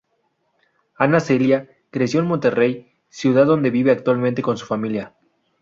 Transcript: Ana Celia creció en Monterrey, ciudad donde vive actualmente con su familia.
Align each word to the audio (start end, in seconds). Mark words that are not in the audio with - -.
Ana 0.95 1.19
Celia 1.19 1.69
creció 1.91 2.21
en 2.21 2.25
Monterrey, 2.25 2.91
ciudad 3.09 3.45
donde 3.45 3.69
vive 3.69 3.91
actualmente 3.91 4.41
con 4.41 4.57
su 4.57 4.65
familia. 4.65 5.13